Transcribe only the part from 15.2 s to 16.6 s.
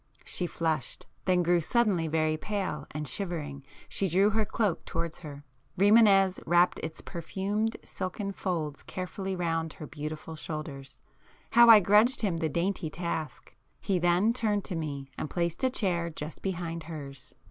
placed a chair just